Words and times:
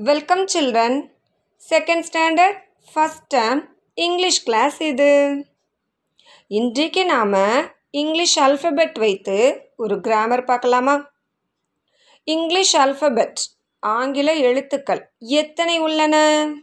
Welcome 0.00 0.44
children 0.44 1.08
second 1.70 2.02
standard 2.12 2.58
first 2.94 3.34
term 3.34 3.64
English 3.94 4.42
class 4.42 4.80
இது. 4.80 5.44
இன்றைக்கு 6.46 7.04
நாம் 7.04 7.34
இங்கிலீஷ் 7.90 8.40
அல்ஃபபெட் 8.40 8.98
வைத்து 8.98 9.68
ஒரு 9.76 10.00
கிராமர் 10.00 10.44
பார்க்கலாமா? 10.44 11.10
இங்கிலீஷ் 12.24 12.76
அல்ஃபபெட் 12.76 13.32
ஆங்கில 13.78 14.34
எழுத்துக்கள் 14.34 15.10
எத்தனை 15.18 15.78
உள்ளன? 15.78 16.54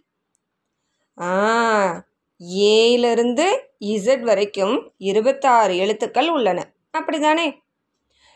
ஆ 1.22 2.06
ஏயிலிருந்து 2.38 3.70
இசட் 3.80 4.22
வரைக்கும் 4.22 4.94
இருபத்தாறு 4.98 5.78
எழுத்துக்கள் 5.78 6.30
உள்ளன. 6.30 6.72
அப்படிதானே? 6.98 7.58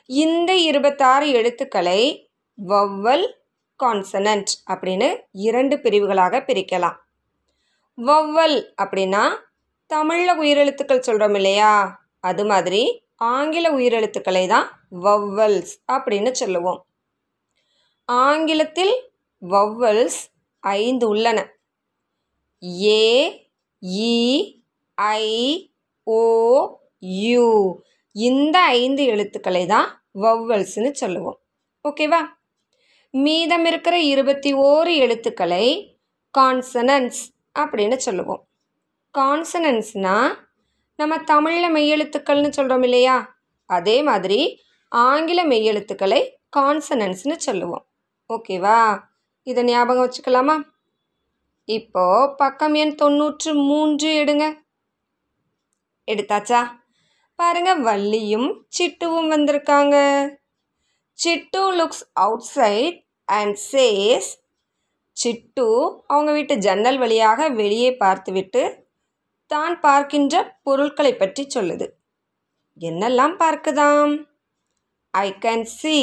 இந்த 0.06 0.56
இருபத்தாறு 0.56 1.32
எழுத்துக்களை 1.32 2.30
வவ்வல் 2.68 3.38
கான்சனன்ட் 3.84 4.52
அப்படின்னு 4.70 5.16
இரண்டு 5.32 5.80
பிரிவுகளாக 5.80 6.40
பிரிக்கலாம். 6.40 6.98
வவ்வல் 7.98 8.58
அப்படின்னா 8.82 9.24
தமிழில் 9.88 10.40
உயிரெழுத்துக்கள் 10.40 11.00
சொல்கிறோம் 11.00 11.34
இல்லையா? 11.34 12.02
அது 12.20 12.46
மாதிரி 12.46 13.04
ஆங்கில 13.16 13.72
உயிரெழுத்துக்களை 13.72 14.48
தான் 14.48 14.68
வவ்வல்ஸ் 15.02 15.72
அப்படின்னு 15.92 16.32
சொல்லுவோம். 16.32 16.86
ஆங்கிலத்தில் 18.06 18.94
வவ்வல்ஸ் 19.42 20.20
ஐந்து 20.60 21.08
உள்ளன. 21.08 21.40
ஏ 22.84 23.04
இ 23.82 24.18
ஐ 24.94 25.26
ஓ 26.04 26.22
யூ 27.00 27.80
இந்த 28.12 28.60
ஐந்து 28.60 29.04
எழுத்துக்களை 29.06 29.66
தான் 29.66 29.88
வவ்வல்ஸ்னு 30.22 30.92
சொல்லுவோம். 30.92 31.40
ஓகேவா? 31.90 32.22
மீதம் 33.12 33.66
இருக்கிற 33.66 34.00
இருபத்தி 34.00 34.54
ஓரு 34.54 34.96
எழுத்துக்களை 34.96 35.98
கான்சனன்ஸ் 36.38 37.20
அப்படின்னு 37.60 37.96
சொல்லுவோம். 37.96 38.48
கான்சனன்ஸ்னால் 39.18 40.36
நம்ம 40.96 41.18
தமிழில் 41.18 41.76
மெய்யெழுத்துக்கள்னு 41.76 42.50
சொல்கிறோம் 42.50 42.84
இல்லையா? 42.84 43.40
அதே 43.66 44.02
மாதிரி 44.02 44.62
ஆங்கில 44.90 45.46
மெய்யெழுத்துக்களை 45.46 46.30
கான்சனன்ஸ்னு 46.58 47.36
சொல்லுவோம். 47.36 47.86
ஓகேவா 48.34 49.00
இதை 49.44 49.64
ஞாபகம் 49.64 50.10
வச்சுக்கலாமா? 50.10 50.62
இப்போது 51.66 52.36
பக்கம் 52.36 52.74
எண் 52.74 52.96
தொண்ணூற்று 52.96 53.54
மூன்று 53.54 54.24
எடுங்க. 54.24 54.54
எடுத்தாச்சா? 56.12 56.68
பாருங்க 57.36 57.78
வள்ளியும் 57.80 58.62
சிட்டுவும் 58.80 59.32
வந்திருக்காங்க. 59.32 60.28
Chittu 61.26 61.58
looks 61.58 62.10
outside 62.40 63.08
and 63.30 63.56
says 63.72 64.30
Chittu 65.18 65.68
அவங்க 66.08 66.32
வீட்டு 66.32 66.56
ஜன்னல் 66.58 66.98
வழியாக 66.98 67.50
வெளியே 67.52 67.92
பார்த்துவிட்டு 67.96 68.64
தான் 69.52 69.76
பார்க்கின்ற 69.80 70.36
பொருட்களை 70.64 71.14
பற்றி 71.16 71.44
சொல்லுது. 71.48 71.88
என்னெல்லாம் 72.78 73.36
பார்க்குதாம்? 73.38 74.14
I 75.14 75.28
can 75.40 75.66
see 75.80 75.98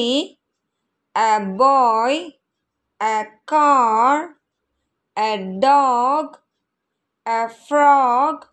a 1.15 1.31
boy 1.57 2.19
a 3.01 3.17
car 3.45 4.25
a 5.17 5.31
dog 5.61 6.35
a 7.27 7.41
frog 7.61 8.45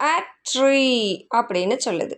a 0.00 0.14
tree 0.42 0.84
அப்படின்னு 1.30 1.76
சொல்லுது. 1.78 2.16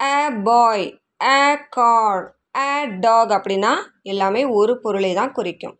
A 0.00 0.16
boy 0.44 0.86
a 1.30 1.40
car 1.70 2.24
a 2.60 2.70
dog 3.00 3.32
அப்படின்னா 3.36 3.72
எல்லாமே 4.02 4.42
ஒரு 4.58 4.72
பொருளை 4.80 5.12
தான் 5.14 5.32
குறிக்கும். 5.32 5.76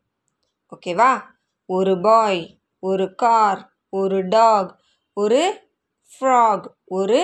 ஓகேவா 0.73 1.11
ஒரு 1.69 1.95
பாய் 2.01 2.43
ஒரு 2.83 3.07
கார் 3.15 3.61
ஒரு 3.93 4.19
டாக் 4.29 4.71
ஒரு 5.17 5.41
ஃப்ராக் 6.11 6.67
ஒரு 6.99 7.19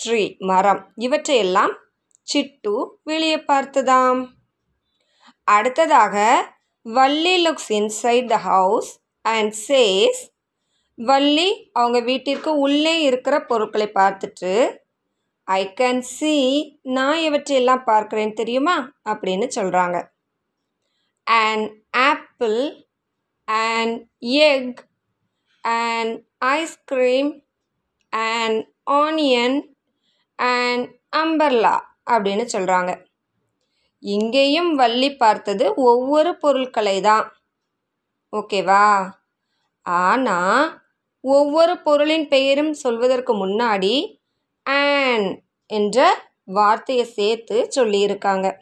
ட்ரீ 0.00 0.22
மரம். 0.50 0.82
இவற்றையெல்லாம் 0.96 1.72
சிட்டு 2.28 2.74
வெளியே 3.02 3.38
பார்த்ததாம். 3.52 4.20
அடுத்ததாக 5.48 6.16
Valli 6.86 7.34
looks 7.46 7.70
inside 7.78 8.28
the 8.28 8.36
house 8.50 8.90
and 9.24 9.52
says 9.68 10.20
Valli 10.98 11.48
அவங்க 11.72 11.98
வீட்டிற்கு 12.00 12.50
உள்ளே 12.58 12.94
இருக்கிற 13.02 13.34
பொருட்களை 13.50 13.88
பார்த்துட்டு 13.94 14.52
ஐ 15.48 15.72
கேன் 15.80 15.98
சி 15.98 16.34
நான் 16.82 17.18
இவற்றையெல்லாம் 17.18 17.82
பார்க்குறேன் 17.86 18.32
தெரியுமா? 18.32 18.92
அப்படின்னு 19.04 19.46
சொல்கிறாங்க 19.54 19.96
and 21.26 21.66
apple 21.90 22.58
and 23.44 23.96
egg 24.20 24.80
and 25.64 26.14
ice cream 26.38 27.30
and 28.12 28.60
onion 28.90 29.58
and 30.38 30.86
umbrella 31.16 31.74
அப்படின்னு 32.10 32.44
சொல்கிறாங்க 32.52 32.92
இங்கேயும் 34.02 34.74
வள்ளி 34.74 35.16
பார்த்தது 35.16 35.74
ஒவ்வொரு 35.74 36.36
பொருட்களை 36.36 37.00
தான். 37.00 37.26
ஓகேவா 38.32 39.12
ஆனால் 39.82 40.80
ஒவ்வொரு 41.20 41.78
பொருளின் 41.78 42.28
பெயரும் 42.28 42.72
சொல்வதற்கு 42.72 43.46
முன்னாடி 43.46 43.94
ஆன் 44.66 45.42
என்ற 45.66 45.98
வார்த்தையை 46.44 47.04
சேர்த்து 47.04 47.70
சொல்லியிருக்காங்க. 47.76 48.56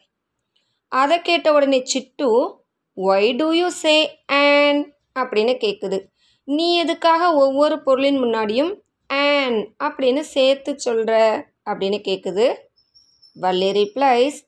அதை 0.88 1.22
கேட்ட 1.22 1.52
உடனே 1.52 1.84
Chittu 1.94 2.56
why 2.96 3.36
do 3.36 3.50
you 3.52 3.68
say 3.68 4.18
an 4.26 4.94
அப்படின்னு 5.18 5.54
கேட்குது 5.56 5.98
நீ 6.44 6.76
எதுக்காக 6.76 7.34
ஒவ்வொரு 7.34 7.82
பொருளின் 7.82 8.22
முன்னாடியும் 8.22 8.72
ஆன் 9.10 9.58
அப்படின்னு 9.78 10.20
சேர்த்து 10.20 10.78
சொல்கிற 10.78 11.12
அப்படின்னு 11.70 11.98
கேட்குது 12.08 12.54
Valli 13.34 13.70
replies 13.72 14.38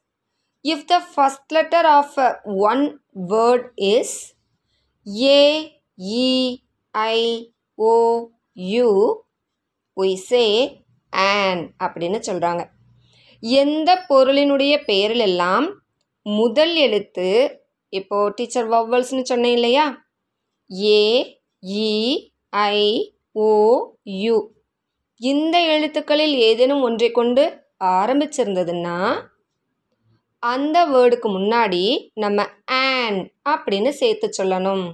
if 0.64 0.84
the 0.84 1.02
first 1.14 1.52
letter 1.52 1.86
of 1.86 2.18
one 2.44 3.00
word 3.28 3.68
is 3.76 4.34
A 5.20 5.70
E 5.98 6.58
I 6.90 7.50
O 7.78 7.92
U 8.54 9.20
an 11.12 11.62
அப்படின்னு 11.84 12.18
சொல்கிறாங்க 12.26 12.62
எந்த 13.42 14.06
பொருளினுடைய 14.08 14.74
பெயரிலெல்லாம் 14.86 15.66
முதல் 16.26 16.74
எழுத்து 16.76 17.28
இப்போது 17.92 18.34
டீச்சர் 18.34 18.68
வவ்வல்ஸ்னு 18.68 19.22
சொன்னேன் 19.22 19.52
இல்லையா? 19.52 19.86
ஏ 20.70 21.02
இ 21.62 21.94
ஐ 22.50 22.82
ஓ 23.32 23.50
யு 24.04 24.36
இந்த 25.20 25.60
எழுத்துக்களில் 25.66 26.34
ஏதேனும் 26.38 26.82
ஒன்றை 26.82 27.10
கொண்டு 27.10 27.44
ஆரம்பிச்சிருந்ததுன்னா 27.84 28.96
அந்த 30.42 30.86
வேர்டுக்கு 30.86 31.28
முன்னாடி 31.28 31.82
நம்ம 32.14 32.46
ஆன் 32.66 33.18
அப்படின்னு 33.50 33.88
சேர்த்து 33.88 34.28
சொல்லணும். 34.38 34.84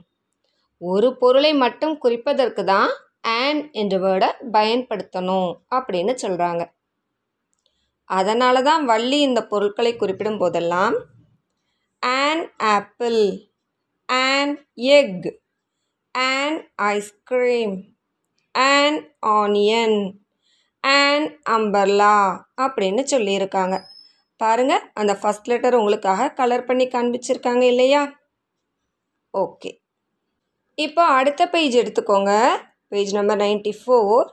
ஒரு 0.80 1.16
பொருளை 1.16 1.54
மட்டும் 1.54 1.98
குறிப்பதற்கு 1.98 2.64
தான் 2.64 2.90
ஆன் 3.24 3.60
என்ற 3.72 3.96
வேர்டை 3.98 4.28
பயன்படுத்தணும் 4.52 5.50
அப்படின்னு 5.70 6.12
சொல்கிறாங்க 6.22 6.62
அதனால 8.10 8.62
தான் 8.62 8.84
வள்ளி 8.84 9.20
இந்த 9.20 9.40
பொருட்களை 9.46 9.96
குறிப்பிடும் 9.96 10.38
போதெல்லாம் 10.38 10.96
an 12.02 12.42
apple 12.56 13.20
an 14.08 14.52
egg 14.74 15.28
an 16.14 16.58
ice cream 16.74 17.76
an 18.54 18.98
onion 19.26 19.98
an 20.84 21.26
umbrella 21.50 22.16
அப்படின்னு 22.56 23.02
சொல்லியிருக்காங்க. 23.10 23.76
பாருங்கள் 24.40 24.84
அந்த 24.94 25.12
ஃபஸ்ட் 25.22 25.44
லெட்டர் 25.44 25.74
உங்களுக்காக 25.74 26.30
கலர் 26.30 26.64
பண்ணி 26.64 26.86
காண்பிச்சிருக்காங்க 26.86 27.62
இல்லையா? 27.62 28.02
ஓகே 29.34 29.70
இப்போ 30.78 31.04
அடுத்த 31.04 31.42
பேஜ் 31.48 31.76
எடுத்துக்கோங்க. 31.76 32.32
பேஜ் 32.92 33.12
நம்பர் 33.14 33.40
நைன்டி 33.40 33.72
ஃபோர் 33.80 34.28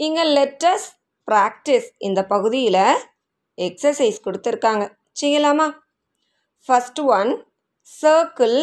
இங்கே 0.00 0.24
லெட்டஸ் 0.36 0.88
ப்ராக்டிஸ் 1.28 1.88
இந்த 1.98 2.20
பகுதியில் 2.24 2.84
எக்ஸசைஸ் 3.58 4.18
கொடுத்துருக்காங்க. 4.24 4.84
செய்யலாமா? 5.20 5.68
First 6.68 7.00
one 7.18 7.30
circle 7.88 8.58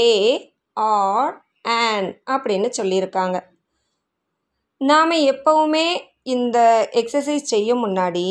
a 0.00 0.10
or 0.76 1.32
an 1.82 2.08
அப்படின்னு 2.30 2.68
சொல்லியிருக்காங்க. 2.78 3.36
நாம் 4.80 5.16
எப்போவுமே 5.32 5.86
இந்த 6.34 6.58
எக்ஸசைஸ் 6.92 7.50
செய்ய 7.54 7.74
முன்னாடி 7.74 8.28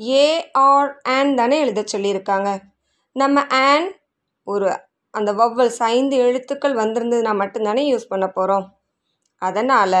ஏ 0.00 0.26
ஆர் 0.68 0.90
ஆன் 1.08 1.34
தானே 1.34 1.58
எழுத 1.58 1.84
சொல்லியிருக்காங்க. 1.92 2.50
நம்ம 3.16 3.46
ஆன் 3.66 3.86
ஒரு 4.46 4.68
அந்த 5.14 5.30
வவ்வல்ஸ் 5.32 5.80
ஐந்து 5.94 6.16
எழுத்துக்கள் 6.16 6.74
வந்திருந்ததுன்னா 6.74 7.32
மட்டும்தானே 7.42 7.82
யூஸ் 7.92 8.10
பண்ண 8.10 8.26
போகிறோம் 8.28 8.66
அதனால் 9.42 10.00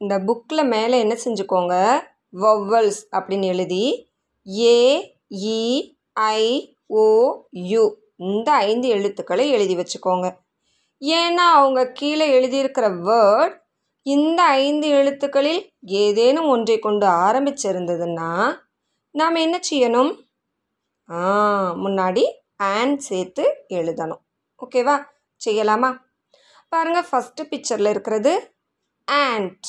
இந்த 0.00 0.14
புக்கில் 0.26 0.62
மேலே 0.74 0.96
என்ன 1.04 1.14
செஞ்சுக்கோங்க? 1.24 1.74
வவ்வல்ஸ் 2.42 3.02
அப்படின்னு 3.16 3.46
எழுதி 3.54 3.84
ஏ 4.46 4.78
இ 5.56 5.60
ஐ 6.36 6.42
ஓ 7.00 7.04
யு 7.72 7.84
இந்த 8.26 8.48
ஐந்து 8.66 8.86
எழுத்துக்களை 8.96 9.44
எழுதி 9.50 9.74
வச்சுக்கோங்க. 9.76 10.26
ஏன்னா 11.02 11.46
அவங்க 11.58 11.80
கீழே 11.98 12.26
எழுதியிருக்கிற 12.38 12.86
வேர்ட் 13.08 13.56
இந்த 14.06 14.40
ஐந்து 14.62 14.86
எழுத்துக்களில் 14.98 15.60
ஏதேனும் 16.02 16.48
ஒன்றை 16.54 16.76
கொண்டு 16.78 17.06
ஆரம்பிச்சிருந்ததுன்னா 17.24 18.30
நாம் 19.14 19.42
என்ன 19.46 19.56
செய்யணும்? 19.70 20.12
முன்னாடி 21.84 22.24
ஆன் 22.72 22.94
சேர்த்து 23.08 23.44
எழுதணும். 23.78 24.22
ஓகேவா 24.60 24.96
செய்யலாமா? 25.40 25.90
பாருங்கள் 26.74 27.08
ஃபஸ்ட்டு 27.10 27.48
பிக்சரில் 27.50 27.92
இருக்கிறது 27.94 28.32
ஆண்ட் 29.08 29.68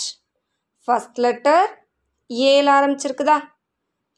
ஃபஸ்ட் 0.88 1.19
லெட்டர் 1.25 1.68
ஏல 2.30 2.68
ஆரம்பிச்சிருக்குதா? 2.78 3.38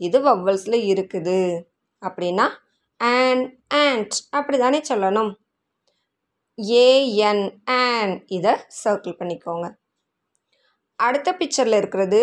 இது 0.08 0.18
வவ்வல்ஸில் 0.28 0.78
இருக்குது. 0.92 1.40
அப்படின்னா 2.02 2.46
ஆன் 3.00 3.44
ஆண்ட் 3.86 4.16
அப்படி 4.38 4.58
தானே 4.64 4.80
சொல்லணும் 4.90 5.32
ஏஎன் 6.84 7.44
ஆன் 7.82 8.14
இதை 8.38 8.54
சர்க்கிள் 8.84 9.18
பண்ணிக்கோங்க. 9.20 9.68
அடுத்த 11.00 11.30
பிக்சரில் 11.40 11.80
இருக்கிறது 11.82 12.22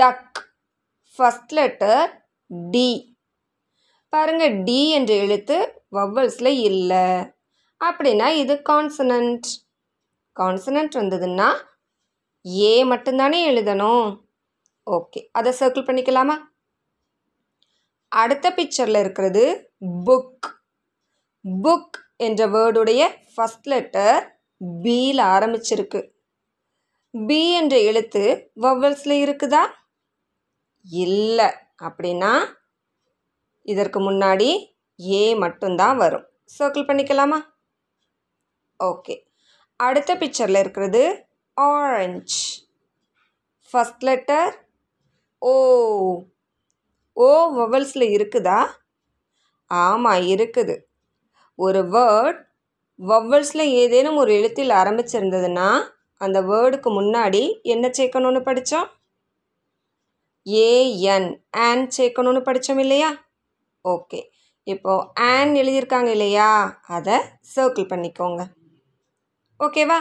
டக் 0.00 0.38
ஃபஸ்ட் 1.12 1.52
லெட்டர் 1.58 2.06
டி 2.74 2.88
பாருங்கள் 4.12 4.56
டி 4.68 4.80
என்ற 4.98 5.12
எழுத்து 5.24 5.58
வவ்வல்ஸில் 5.98 6.52
இல்லை. 6.70 7.06
அப்படின்னா 7.80 8.28
இது 8.42 8.54
கான்சனன்ட் 8.70 9.48
கான்சனன்ட் 10.40 10.94
வந்ததுன்னா 10.94 11.48
ஏ 12.46 12.84
மட்டும்தானே 12.84 13.40
எழுதணும். 13.50 14.20
ஓகே 14.90 15.28
அதை 15.32 15.52
சர்க்கிள் 15.60 15.86
பண்ணிக்கலாமா? 15.86 16.36
அடுத்த 18.08 18.50
பிக்சரில் 18.50 18.98
இருக்கிறது 18.98 19.72
புக் 20.06 20.46
புக் 21.62 21.96
என்ற 22.16 22.46
வேர்டுடைய 22.46 23.08
ஃபஸ்ட் 23.36 23.62
லெட்டர் 23.62 24.42
பியில் 24.82 25.18
ஆரம்பிச்சிருக்கு. 25.18 26.10
பி 27.26 27.52
என்ற 27.52 27.80
எழுத்து 27.80 28.50
வவ்வல்ஸில் 28.60 29.18
இருக்குதா? 29.22 29.62
இல்லை. 30.82 31.50
அப்படின்னா 31.82 32.46
இதற்கு 33.62 34.12
முன்னாடி 34.12 34.74
ஏ 35.00 35.34
மட்டும்தான் 35.34 35.96
வரும். 35.96 36.26
சர்க்கிள் 36.58 36.88
பண்ணிக்கலாமா? 36.88 37.40
ஓகே 38.84 39.31
அடுத்த 39.86 40.14
பிக்சரில் 40.16 40.58
இருக்கிறது 40.58 41.02
orange 41.60 42.36
first 43.70 44.04
letter 44.08 44.54
O 45.42 45.52
O 47.16 47.28
வவல்ஸில் 47.58 48.06
இருக்குதா? 48.16 48.60
ஆமாம் 49.70 50.22
இருக்குது. 50.32 50.74
ஒரு 51.58 51.80
வேர்ட் 51.94 52.40
வவ்வல்ஸில் 52.98 53.64
ஏதேனும் 53.82 54.16
ஒரு 54.16 54.30
எழுத்தில் 54.34 54.72
ஆரம்பிச்சிருந்ததுன்னா 54.80 55.68
அந்த 56.20 56.38
வேர்டுக்கு 56.42 56.90
முன்னாடி 56.98 57.42
என்ன 57.62 57.86
சேர்க்கணும்னு 57.98 58.40
படித்தோம் 58.40 58.88
ஏஎன் 60.46 61.28
ஆன் 61.66 61.84
சேர்க்கணும்னு 61.96 62.40
படித்தோம் 62.40 62.78
இல்லையா? 62.78 63.10
ஓகே 63.84 64.20
இப்போது 64.66 65.06
ஆன் 65.30 65.52
எழுதியிருக்காங்க 65.54 66.10
இல்லையா? 66.16 66.50
அதை 66.96 67.16
சர்க்கிள் 67.54 67.92
பண்ணிக்கோங்க. 67.92 68.42
ஓகேவா? 69.64 69.98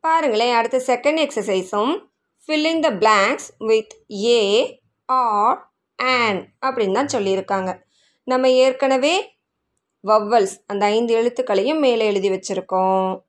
பாருங்களேன் 0.00 0.54
அடுத்த 0.54 0.78
second 0.86 1.20
எக்ஸசைஸும் 1.24 1.92
filling 2.46 2.80
the 2.80 2.90
blanks 2.92 3.48
with 3.58 3.92
a 4.10 4.40
or 5.04 5.72
an 5.96 6.54
அப்படின்னு 6.66 6.92
தான் 6.92 7.12
சொல்லியிருக்காங்க. 7.12 7.82
நம்ம 8.24 8.50
ஏற்கனவே 8.50 9.36
வவ்வல்ஸ் 10.04 10.54
அந்த 10.66 10.86
ஐந்து 10.86 11.12
எழுத்துக்களையும் 11.14 11.78
மேலே 11.78 12.06
எழுதி 12.06 12.30
வச்சுருக்கோம். 12.30 13.20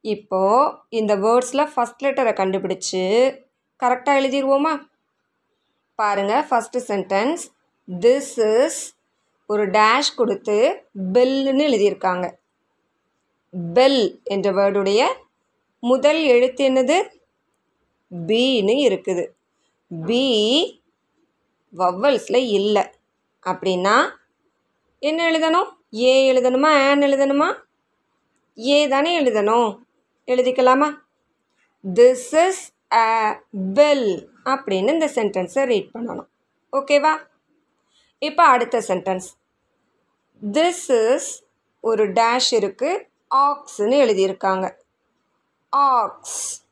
இப்போது 0.00 0.74
இந்த 0.88 1.16
வேர்ட்ஸில் 1.16 1.70
ஃபஸ்ட் 1.76 2.04
லெட்டரை 2.04 2.32
கண்டுபிடிச்சு 2.40 3.04
கரெக்டாக 3.82 4.20
எழுதிடுவோமா 4.20 4.80
பாருங்கள் 5.94 6.46
ஃபஸ்ட்டு 6.50 6.84
சென்டென்ஸ் 6.86 7.44
திஸ் 8.00 8.64
இஸ் 8.64 8.96
ஒரு 9.46 9.70
டேஷ் 9.70 10.16
கொடுத்து 10.16 10.86
பெல்லுன்னு 11.12 11.66
எழுதியிருக்காங்க. 11.70 12.26
பெல் 13.52 14.20
என்ற 14.24 14.52
வேர்டுடைய 14.52 15.06
முதல் 15.80 16.20
எழுத்து 16.24 16.62
என்னது? 16.68 16.96
பின்னு 18.26 18.74
இருக்குது. 18.88 19.24
பி 20.06 20.24
வவ்வல்ஸில் 21.76 22.40
இல்லை. 22.58 22.84
அப்படின்னா 23.46 23.96
என்ன 24.98 25.30
எழுதணும்? 25.30 25.68
ஏ 25.94 26.32
எழுதணுமா? 26.32 26.70
ஆன் 26.88 27.00
எழுதணுமா? 27.00 27.48
ஏ 28.58 28.88
தானே 28.88 29.20
எழுதணும். 29.20 29.78
எழுதிக்கலாமா? 30.26 30.88
திஸ் 31.94 32.46
இஸ் 32.46 32.72
அ 32.92 33.40
பெல் 33.74 34.30
அப்படின்னு 34.44 34.92
இந்த 34.92 35.06
சென்டென்ஸை 35.14 35.64
ரீட் 35.64 35.90
பண்ணணும். 35.94 36.28
ஓகேவா 36.72 37.12
இப்போ 38.18 38.44
அடுத்த 38.44 38.82
சென்டென்ஸ் 38.88 39.28
திஸ் 40.42 41.14
இஸ் 41.14 41.44
ஒரு 41.80 42.12
டேஷ் 42.12 42.50
இருக்குது 42.50 43.04
ஆக்ஸ்னு 43.34 43.96
எழுதியிருக்காங்க. 44.02 44.74
ஆக்ஸ். 45.68 46.64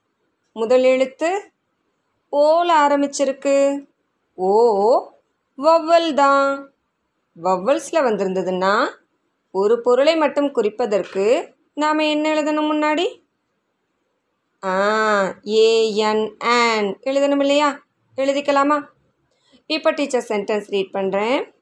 முதல் 0.52 0.82
எழுத்து 0.82 1.52
ஓல 2.32 2.70
ஆரம்பிச்சிருக்கு. 2.70 3.86
ஓ 4.34 5.10
வவ்வல் 5.58 6.14
தான். 6.14 6.72
வவ்வல்ஸில் 7.42 8.04
வந்திருந்ததுன்னா 8.04 8.90
ஒரு 9.52 9.80
பொருளை 9.80 10.16
மட்டும் 10.16 10.52
குறிப்பதற்கு 10.52 11.54
நாம் 11.74 11.98
என்ன 11.98 12.34
எழுதணும் 12.34 12.70
முன்னாடி? 12.72 13.22
ஆ 14.64 15.22
ஏஎன் 15.44 16.38
ஆன். 16.38 16.98
எழுதணும் 17.00 17.40
இல்லையா? 17.40 17.80
எழுதிக்கலாமா? 18.16 18.84
இப்போ 19.66 19.90
டீச்சர் 19.90 20.24
சென்டென்ஸ் 20.28 20.70
ரீட் 20.70 20.94
பண்ணுறேன் 20.94 21.54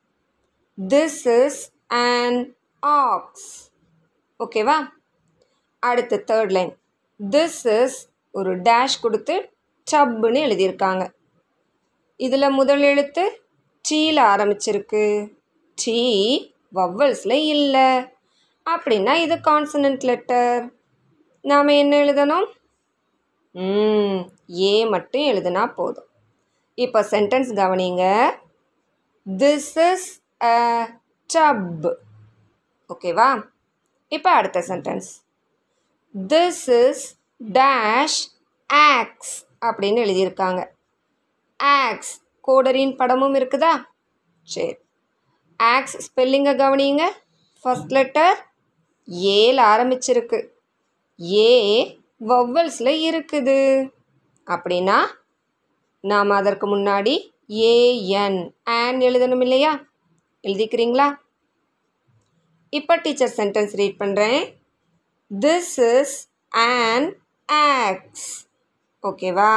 திஸ் 0.89 1.45
இஸ் 1.45 1.73
அண்ட் 1.87 2.55
ஆக்ஸ் 2.81 3.73
ஓகேவா? 4.43 4.77
அடுத்து 5.79 6.25
தேர்ட் 6.27 6.51
லைன் 6.51 6.73
திஸ் 7.31 7.83
இஸ் 7.83 7.99
ஒரு 8.33 8.53
டேஷ் 8.61 8.97
கொடுத்து 9.03 9.35
டப்புன்னு 9.91 10.41
எழுதியிருக்காங்க. 10.47 11.05
இதில் 12.17 12.57
முதல் 12.59 12.81
எழுத்து 12.81 13.25
டீயில் 13.89 14.21
ஆரம்பிச்சிருக்கு. 14.33 15.05
டீ 15.75 16.01
வவ்வல்ஸில் 16.75 17.39
இல்லை. 17.55 17.89
அப்படின்னா 18.71 19.15
இது 19.15 19.35
கான்சனன்ட் 19.35 20.05
லெட்டர் 20.11 20.73
நாம் 21.41 21.69
என்ன 21.69 21.97
எழுதணும்? 22.05 22.47
ம் 23.51 24.21
ஏ 24.51 24.87
மட்டும் 24.87 25.23
எழுதுனா 25.23 25.65
போதும். 25.75 26.11
இப்போ 26.75 27.01
சென்டென்ஸ் 27.11 27.51
கவனிங்க. 27.61 28.05
திஸ் 29.27 29.93
இஸ் 29.93 30.09
அ 30.43 30.55
டப் 31.35 31.93
ஓகேவா? 32.89 33.29
இப்போ 34.17 34.31
அடுத்த 34.31 34.61
sentence 34.69 35.09
this 36.29 36.65
is 36.81 37.05
dash 37.59 38.21
ox 38.67 39.35
அப்படின்னு 39.67 40.01
எழுதியிருக்காங்க. 40.05 40.61
ஆக்ஸ் 41.57 42.15
கோடரின் 42.49 42.97
படமும் 42.97 43.35
இருக்குதா? 43.35 43.75
சரி. 44.43 44.75
ஆக்ஸ் 45.57 45.97
ஸ்பெல்லிங்கை 46.07 46.55
கவனிங்க 46.63 47.03
ஃபஸ்ட் 47.63 47.93
லெட்டர் 47.97 48.39
ஏல 49.35 49.59
ஆரம்பிச்சிருக்கு. 49.73 50.39
ஏ 51.33 51.53
வவ்வல்ஸில் 52.29 52.99
இருக்குது. 53.11 53.59
அப்படின்னா 54.47 54.99
நாம் 56.01 56.31
அதற்கு 56.31 56.67
முன்னாடி 56.77 57.15
ஏஎன் 57.67 58.41
ஆன் 58.65 58.99
எழுதணும் 59.01 59.41
இல்லையா? 59.41 59.73
எழுதிக்கிறீங்களா? 60.43 61.09
இப்போ 62.79 62.97
டீச்சர் 62.97 63.35
சென்டென்ஸ் 63.41 63.75
ரீட் 63.81 64.01
பண்ணுறேன் 64.03 64.41
திஸ் 65.31 65.75
இஸ் 65.95 66.15
ஆன் 66.51 67.09
ஆக்ஸ் 67.49 68.29
ஓகேவா 69.03 69.53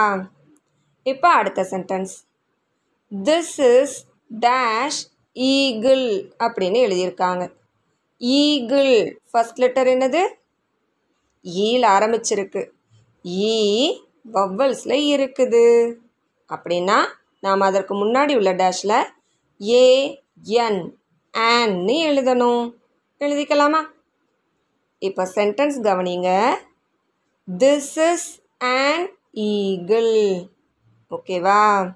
இப்போ 1.05 1.29
அடுத்த 1.39 1.61
sentence 1.73 2.15
this 3.11 3.57
is 3.73 3.95
dash 4.45 5.01
eagle 5.35 6.05
அப்படின்னு 6.45 6.79
எழுதியிருக்காங்க. 6.87 7.43
ஈகிள் 8.21 9.19
ஃபஸ்ட் 9.31 9.59
லெட்டர் 9.63 9.87
என்னது? 9.87 10.21
E 11.45 11.65
ஈல் 11.67 11.85
ஆரம்பிச்சிருக்கு. 11.95 12.61
E 13.25 13.51
ஈ 13.51 13.99
வவ்வல்ஸில் 14.35 14.97
இருக்குது. 15.13 15.65
அப்படின்னா 16.49 16.97
நாம் 17.39 17.61
அதற்கு 17.61 17.93
முன்னாடி 17.95 18.33
உள்ள 18.35 18.51
டேஷில் 18.53 18.97
ஏ 19.61 19.85
என் 20.63 20.81
ஆன்னு 21.33 21.95
எழுதணும். 22.09 22.65
எழுதிக்கலாமா? 23.19 23.79
இப்போ 24.99 25.23
சென்டென்ஸ் 25.35 25.77
கவனிங்க. 25.87 26.55
திஸ் 27.57 28.11
இஸ் 28.11 28.41
அண்ட் 28.57 29.09
ஈகிள் 29.31 30.49
ஓகேவா 31.09 31.89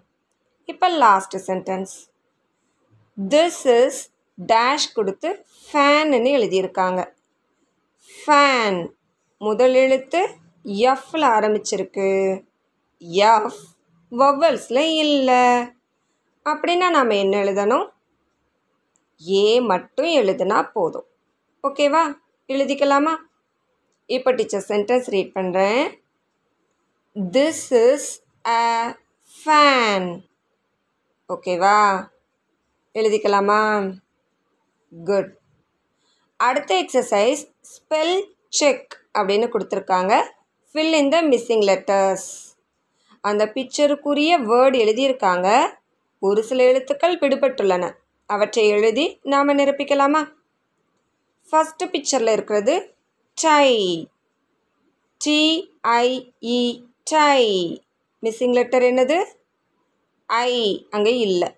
இப்போ 0.65 0.87
last 0.87 1.51
sentence 1.51 1.93
this 3.29 3.85
is 3.85 4.11
dash 4.47 4.93
கொடுத்து 4.93 5.45
ஃபேன்னு 5.67 6.17
எழுதியிருக்காங்க. 6.37 7.13
ஃபேன் 8.25 8.91
முதல் 9.37 9.73
எழுத்து 9.73 10.29
எஃப்ல 10.63 11.25
ஆரம்பிச்சிருக்கு. 11.37 12.41
எஃப் 12.99 13.61
வவல்ஸில் 14.11 14.91
இல்லை. 15.05 15.45
அப்படின்னா 16.45 16.89
நாம் 16.89 17.09
என்ன 17.09 17.43
எழுதணும்? 17.43 17.87
ஏ 19.29 19.61
மட்டும் 19.61 20.05
எழுதுனா 20.05 20.71
போதும். 20.71 21.05
ஓகேவா? 21.67 22.03
எழுதிக்கலாமா? 22.47 23.11
இப்போ 24.05 24.31
டீச்சர் 24.31 24.63
சென்டென்ஸ் 24.67 25.09
ரீட் 25.09 25.35
பண்ணுறேன் 25.35 25.83
திஸ் 27.15 27.91
இஸ் 27.91 28.23
அ 28.47 28.63
ஃபேன் 29.33 30.07
ஓகேவா? 31.33 32.07
எழுதிக்கலாமா? 32.93 33.59
குட் 34.91 35.37
அடுத்த 36.37 36.83
எக்ஸசைஸ் 36.83 37.43
ஸ்பெல் 37.71 38.15
செக் 38.49 38.99
அப்படின்னு 39.13 39.47
கொடுத்துருக்காங்க. 39.53 40.13
Fill 40.73 40.93
in 41.01 41.09
the 41.09 41.21
missing 41.23 41.65
letters 41.69 42.29
அந்த 43.21 43.45
பிக்சருக்குரிய 43.45 44.31
வேர்டு 44.49 44.77
எழுதியிருக்காங்க. 44.85 45.47
ஒரு 46.19 46.43
சில 46.43 46.63
எழுத்துக்கள் 46.63 47.19
விடுபட்டுள்ளன 47.19 47.93
அவற்றை 48.25 48.67
எழுதி 48.67 49.19
நாம் 49.23 49.49
நிரப்பிக்கலாமா? 49.49 50.39
ஃபஸ்ட்டு 51.49 51.85
பிக்சரில் 51.93 52.31
இருக்கிறது 52.31 52.95
die 53.37 54.09
DIE 55.21 56.83
die 57.11 57.43
missing 58.23 58.57
letter 58.57 58.81
என்னது? 58.81 59.25
ஐ 60.29 60.87
அங்கே 60.89 61.17
இல்லை. 61.17 61.49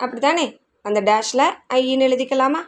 அப்படி 0.00 0.20
தானே 0.20 0.58
அந்த 0.84 1.00
டேஷில் 1.10 1.56
ஐன்னு 1.74 2.08
எழுதிக்கலாமா? 2.08 2.62